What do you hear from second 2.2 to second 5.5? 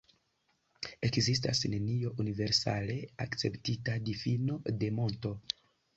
universale akceptita difino de monto.